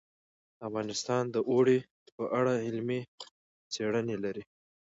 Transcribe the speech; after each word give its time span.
افغانستان 0.67 1.23
د 1.29 1.35
اوړي 1.49 1.79
په 2.15 2.23
اړه 2.37 2.53
علمي 2.65 3.01
څېړنې 3.73 4.15
لري. 4.23 4.43